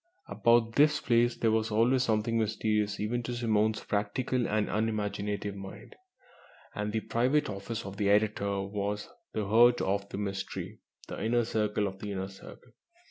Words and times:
About 0.27 0.73
this 0.77 0.99
place 0.99 1.35
there 1.37 1.51
was 1.51 1.69
always 1.69 2.01
something 2.01 2.39
mysterious 2.39 2.99
even 2.99 3.21
to 3.21 3.35
Simone's 3.35 3.83
practical 3.83 4.47
and 4.47 4.67
unimaginative 4.67 5.55
mind, 5.55 5.95
and 6.73 6.91
the 6.91 7.01
private 7.01 7.51
office 7.51 7.85
of 7.85 7.97
the 7.97 8.09
editor 8.09 8.61
was 8.61 9.09
the 9.33 9.45
heart 9.45 9.79
of 9.79 10.09
the 10.09 10.17
mystery 10.17 10.79
the 11.07 11.23
inner 11.23 11.45
circle 11.45 11.85
of 11.85 11.99
the 11.99 12.11
Inner 12.13 12.29
Circle. 12.29 12.71